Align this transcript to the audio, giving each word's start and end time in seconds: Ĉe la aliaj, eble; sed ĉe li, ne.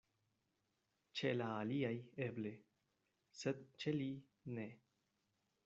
Ĉe 1.19 1.33
la 1.41 1.49
aliaj, 1.65 1.91
eble; 2.29 2.53
sed 3.43 3.63
ĉe 3.85 3.97
li, 4.01 4.11
ne. 4.59 4.69